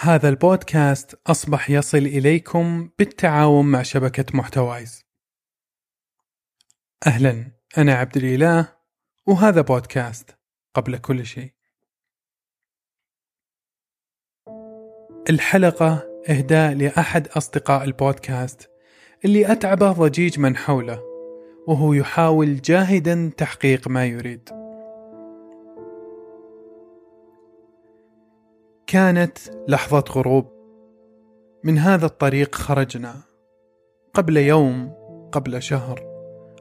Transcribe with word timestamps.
هذا 0.00 0.28
البودكاست 0.28 1.20
أصبح 1.26 1.70
يصل 1.70 1.98
إليكم 1.98 2.90
بالتعاون 2.98 3.66
مع 3.66 3.82
شبكة 3.82 4.24
محتوايز. 4.34 5.04
أهلا، 7.06 7.52
أنا 7.78 7.94
عبد 7.94 8.16
الإله 8.16 8.76
وهذا 9.26 9.60
بودكاست 9.60 10.38
قبل 10.74 10.98
كل 10.98 11.26
شيء. 11.26 11.52
الحلقة 15.30 16.08
إهداء 16.30 16.74
لأحد 16.74 17.28
أصدقاء 17.28 17.84
البودكاست 17.84 18.70
اللي 19.24 19.52
أتعبه 19.52 19.92
ضجيج 19.92 20.38
من 20.38 20.56
حوله 20.56 21.02
وهو 21.68 21.92
يحاول 21.92 22.60
جاهدا 22.60 23.30
تحقيق 23.36 23.88
ما 23.88 24.06
يريد. 24.06 24.57
كانت 28.90 29.38
لحظة 29.68 30.04
غروب. 30.10 30.46
من 31.64 31.78
هذا 31.78 32.06
الطريق 32.06 32.54
خرجنا. 32.54 33.14
قبل 34.14 34.36
يوم 34.36 34.92
قبل 35.32 35.62
شهر 35.62 36.00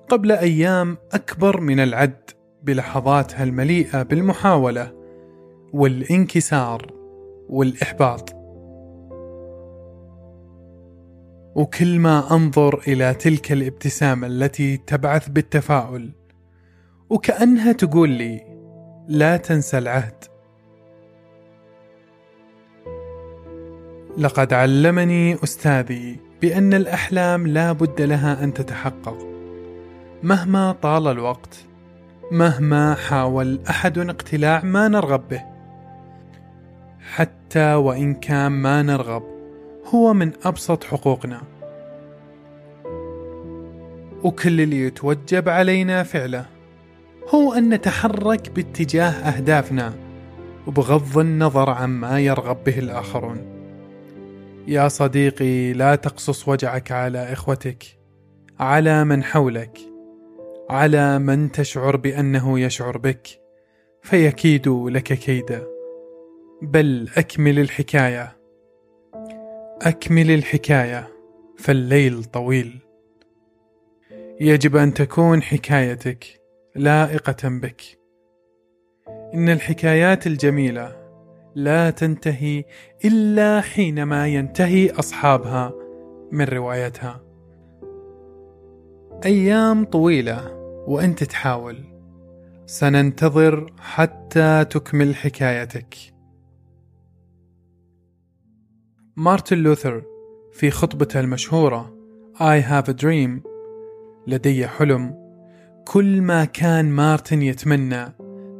قبل 0.10 0.32
أيام 0.32 0.98
أكبر 1.12 1.62
من 1.62 1.80
العد 1.80 2.30
بلحظاتها 2.64 3.44
المليئة 3.44 4.04
بالمحاولة 4.04 4.94
والانكسار 5.74 6.94
والإحباط. 7.50 8.36
وكل 11.56 12.00
ما 12.00 12.32
أنظر 12.36 12.82
إلى 12.88 13.14
تلك 13.14 13.52
الابتسامة 13.52 14.28
التي 14.28 14.78
تبعث 14.78 15.30
بالتفاؤل 15.30 16.12
وكأنها 17.10 17.72
تقول 17.72 18.10
لي 18.10 18.42
لا 19.08 19.38
تنسى 19.38 19.78
العهد. 19.78 20.37
لقد 24.18 24.54
علمني 24.54 25.44
أستاذي 25.44 26.20
بأن 26.42 26.74
الأحلام 26.74 27.48
لا 27.48 27.72
بد 27.72 28.02
لها 28.02 28.44
أن 28.44 28.54
تتحقق. 28.54 29.18
مهما 30.24 30.72
طال 30.72 31.08
الوقت 31.08 31.66
مهما 32.32 32.96
حاول 32.96 33.60
أحد 33.70 33.98
اقتلاع 33.98 34.62
ما 34.64 34.88
نرغب 34.88 35.28
به. 35.30 35.44
حتى 37.14 37.74
وإن 37.74 38.14
كان 38.14 38.52
ما 38.52 38.82
نرغب 38.82 39.24
هو 39.94 40.14
من 40.14 40.32
أبسط 40.46 40.84
حقوقنا. 40.84 41.42
وكل 44.24 44.62
اللي 44.62 44.82
يتوجب 44.82 45.50
علينا 45.50 46.04
فعله 46.04 46.46
هو 47.36 47.54
أن 47.54 47.70
نتحرك 47.70 48.50
باتجاه 48.50 49.12
أهدافنا 49.12 49.94
وبغض 50.68 51.18
النظر 51.18 51.70
عما 51.70 52.20
يرغب 52.20 52.64
به 52.64 52.80
الآخرون. 52.80 53.57
يا 54.68 54.88
صديقي 54.88 55.74
لا 55.74 55.96
تقصص 55.96 56.48
وجعك 56.48 56.92
على 56.92 57.34
إخوتك 57.34 57.84
على 58.60 59.04
من 59.04 59.24
حولك 59.24 59.80
على 60.70 61.20
من 61.20 61.52
تشعر 61.52 61.96
بأنه 61.96 62.60
يشعر 62.60 62.98
بك 62.98 63.28
فيكيد 64.02 64.68
لك 64.68 65.04
كيدا 65.04 65.68
بل 66.62 67.10
أكمل 67.18 67.60
الحكاية 67.60 68.38
أكمل 69.82 70.32
الحكاية 70.32 71.08
فالليل 71.58 72.24
طويل. 72.24 72.80
يجب 74.42 74.76
أن 74.76 74.94
تكون 74.94 75.42
حكايتك 75.44 76.26
لائقة 76.76 77.50
بك. 77.50 77.82
إن 79.34 79.50
الحكايات 79.50 80.28
الجميلة 80.28 81.07
لا 81.58 81.90
تنتهي 81.90 82.64
إلا 83.06 83.62
حينما 83.62 84.28
ينتهي 84.28 84.92
أصحابها 84.92 85.74
من 86.32 86.46
روايتها. 86.46 87.22
أيام 89.26 89.86
طويلة 89.86 90.52
وأنت 90.88 91.24
تحاول. 91.24 91.84
سننتظر 92.66 93.74
حتى 93.80 94.66
تكمل 94.66 95.16
حكايتك. 95.16 95.96
مارتن 99.16 99.58
لوثر 99.58 100.04
في 100.54 100.72
خطبته 100.72 101.20
المشهورة 101.20 101.98
I 102.36 102.62
have 102.70 102.90
a 102.90 102.98
dream. 103.04 103.48
لدي 104.28 104.68
حلم. 104.68 105.16
كل 105.86 106.22
ما 106.22 106.46
كان 106.46 106.92
مارتن 106.92 107.42
يتمنى 107.42 108.06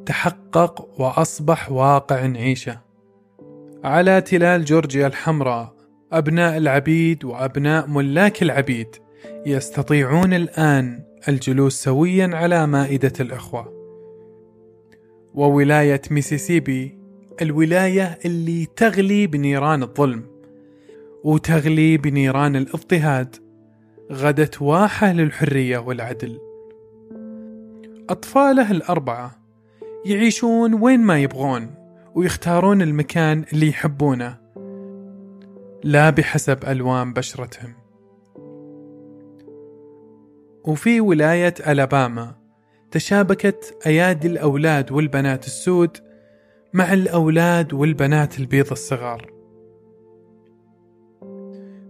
تحقق 0.06 1.02
وأصبح 1.02 1.72
واقع 1.72 2.26
نعيشه 2.26 2.87
على 3.84 4.22
تلال 4.22 4.66
جورجيا 4.66 5.08
الحمراء 5.08 5.74
أبناء 6.12 6.58
العبيد 6.58 7.26
وأبناء 7.26 7.88
ملاك 7.88 8.44
العبيد 8.44 8.96
يستطيعون 9.46 10.34
الآن 10.34 11.04
الجلوس 11.28 11.84
سويا 11.84 12.30
على 12.34 12.68
مائدة 12.68 13.14
الإخوة. 13.20 13.74
وولاية 15.34 16.02
ميسيسيبي 16.12 16.98
الولاية 17.42 18.20
اللي 18.26 18.68
تغلي 18.76 19.28
بنيران 19.28 19.84
الظلم 19.84 20.24
وتغلي 21.24 21.98
بنيران 21.98 22.56
الاضطهاد 22.56 23.36
غدت 24.12 24.62
واحة 24.62 25.14
للحرية 25.14 25.78
والعدل. 25.78 26.40
أطفاله 28.10 28.72
الأربعة 28.72 29.40
يعيشون 30.06 30.74
وين 30.74 31.00
ما 31.00 31.20
يبغون 31.20 31.87
ويختارون 32.18 32.82
المكان 32.82 33.46
اللي 33.54 33.68
يحبونه 33.68 34.38
لا 35.84 36.10
بحسب 36.10 36.66
ألوان 36.66 37.14
بشرتهم. 37.14 37.74
وفي 40.64 41.02
ولاية 41.02 41.54
ألاباما 41.68 42.36
تشابكت 42.92 43.78
أيادي 43.86 44.28
الأولاد 44.28 44.92
والبنات 44.92 45.46
السود 45.46 45.98
مع 46.74 46.94
الأولاد 46.94 47.74
والبنات 47.74 48.40
البيض 48.40 48.72
الصغار. 48.72 49.32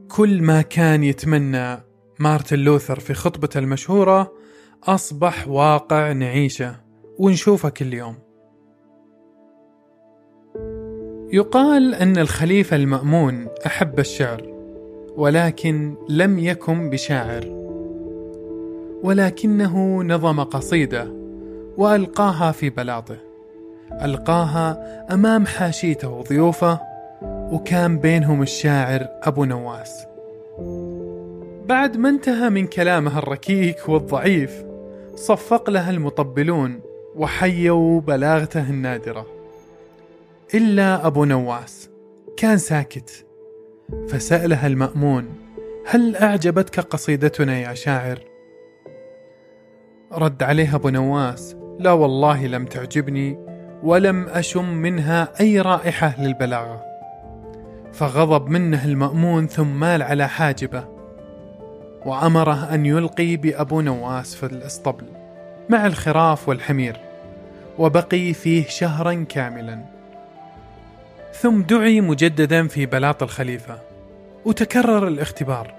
كل 0.07 0.41
ما 0.41 0.61
كان 0.61 1.03
يتمنى 1.03 1.77
مارتن 2.19 2.59
لوثر 2.59 2.99
في 2.99 3.13
خطبته 3.13 3.57
المشهورة 3.57 4.33
أصبح 4.83 5.47
واقع 5.47 6.11
نعيشه 6.11 6.75
ونشوفه 7.19 7.69
كل 7.69 7.93
يوم. 7.93 8.26
يقال 11.33 11.95
أن 11.95 12.17
الخليفة 12.17 12.75
المأمون 12.75 13.47
أحب 13.65 13.99
الشعر 13.99 14.41
ولكن 15.15 15.95
لم 16.09 16.39
يكن 16.39 16.89
بشاعر. 16.89 17.45
ولكنه 19.03 20.03
نظم 20.03 20.43
قصيدة 20.43 21.07
وألقاها 21.77 22.51
في 22.51 22.69
بلاطه. 22.69 23.17
ألقاها 24.01 24.77
أمام 25.13 25.45
حاشيته 25.45 26.09
وضيوفه 26.09 26.79
وكان 27.23 27.99
بينهم 27.99 28.41
الشاعر 28.41 29.07
أبو 29.23 29.45
نواس. 29.45 30.05
بعد 31.65 31.97
ما 31.97 32.09
انتهى 32.09 32.49
من 32.49 32.67
كلامه 32.67 33.17
الركيك 33.17 33.89
والضعيف 33.89 34.63
صفق 35.15 35.69
لها 35.69 35.89
المطبلون 35.89 36.81
وحيوا 37.15 38.01
بلاغته 38.01 38.69
النادرة. 38.69 39.36
إلا 40.55 41.07
أبو 41.07 41.25
نواس 41.25 41.89
كان 42.37 42.57
ساكت. 42.57 43.25
فسألها 44.09 44.67
المأمون 44.67 45.25
هل 45.87 46.15
أعجبتك 46.15 46.79
قصيدتنا 46.79 47.59
يا 47.59 47.73
شاعر؟ 47.73 48.19
رد 50.11 50.43
عليها 50.43 50.75
أبو 50.75 50.89
نواس 50.89 51.55
لا 51.79 51.91
والله 51.91 52.47
لم 52.47 52.65
تعجبني 52.65 53.37
ولم 53.83 54.27
أشم 54.29 54.73
منها 54.73 55.33
أي 55.39 55.61
رائحة 55.61 56.21
للبلاغة. 56.21 56.83
فغضب 57.93 58.49
منه 58.49 58.85
المأمون 58.85 59.47
ثم 59.47 59.79
مال 59.79 60.03
على 60.03 60.27
حاجبه. 60.27 60.87
وأمره 62.05 62.73
أن 62.73 62.85
يلقي 62.85 63.35
بأبو 63.35 63.81
نواس 63.81 64.35
في 64.35 64.45
الإسطبل 64.45 65.05
مع 65.69 65.87
الخراف 65.87 66.49
والحمير. 66.49 66.97
وبقي 67.77 68.33
فيه 68.33 68.67
شهرا 68.67 69.25
كاملا. 69.29 69.96
ثم 71.41 71.61
دعي 71.61 72.01
مجددا 72.01 72.67
في 72.67 72.85
بلاط 72.85 73.23
الخليفة. 73.23 73.81
وتكرر 74.45 75.07
الاختبار. 75.07 75.73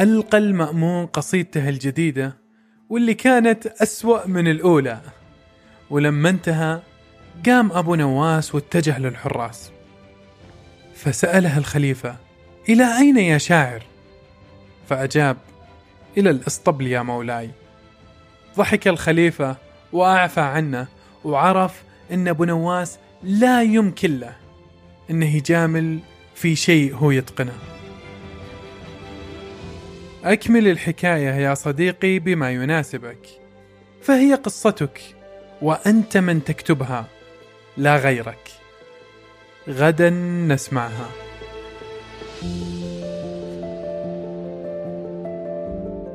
ألقى 0.00 0.38
المأمون 0.38 1.06
قصيدته 1.06 1.68
الجديدة 1.68 2.36
واللي 2.90 3.14
كانت 3.14 3.66
أسوأ 3.66 4.26
من 4.26 4.48
الأولى. 4.48 5.00
ولما 5.90 6.28
انتهى 6.28 6.80
قام 7.46 7.72
أبو 7.72 7.94
نواس 7.94 8.54
واتجه 8.54 8.98
للحراس. 8.98 9.72
فسأله 10.94 11.58
الخليفة 11.58 12.16
إلى 12.68 12.98
أين 12.98 13.16
يا 13.16 13.38
شاعر؟ 13.38 13.82
فأجاب 14.88 15.36
إلى 16.18 16.30
الإسطبل 16.30 16.86
يا 16.86 17.02
مولاي. 17.02 17.50
ضحك 18.56 18.88
الخليفة 18.88 19.56
وأعفى 19.92 20.40
عنه 20.40 20.86
وعرف 21.24 21.82
أن 22.12 22.28
أبو 22.28 22.44
نواس 22.44 22.98
لا 23.22 23.62
يمكن 23.62 24.18
له. 24.18 24.41
إنه 25.12 25.36
يجامل 25.36 25.98
في 26.34 26.56
شيء 26.56 26.94
هو 26.94 27.10
يتقنه. 27.10 27.58
أكمل 30.24 30.68
الحكاية 30.68 31.34
يا 31.34 31.54
صديقي 31.54 32.18
بما 32.18 32.50
يناسبك. 32.50 33.18
فهي 34.02 34.34
قصتك 34.34 35.00
وأنت 35.62 36.16
من 36.16 36.44
تكتبها 36.44 37.06
لا 37.76 37.96
غيرك. 37.96 38.48
غدا 39.68 40.10
نسمعها. 40.48 41.08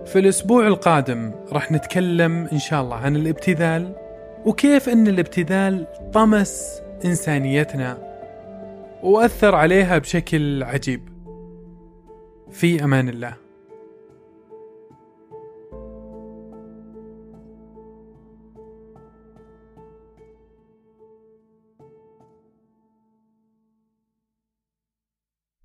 في 0.06 0.20
الأسبوع 0.20 0.68
القادم 0.68 1.32
راح 1.52 1.72
نتكلم 1.72 2.48
إن 2.54 2.60
شاء 2.60 2.82
الله 2.82 2.96
عن 2.96 3.16
الابتذال 3.16 3.96
وكيف 4.46 4.90
أن 4.90 5.08
الابتذال 5.08 5.88
طمس 6.14 6.82
إنسانيتنا 7.06 8.07
وأثر 9.04 9.56
عليها 9.56 9.98
بشكل 9.98 10.64
عجيب. 10.64 11.10
في 12.52 12.84
أمان 12.84 13.10
الله. 13.10 13.47